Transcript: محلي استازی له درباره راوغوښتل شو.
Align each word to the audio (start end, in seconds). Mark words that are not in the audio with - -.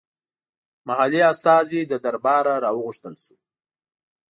محلي 0.87 1.21
استازی 1.33 1.81
له 1.91 1.97
درباره 2.05 2.51
راوغوښتل 2.63 3.15
شو. 3.23 3.35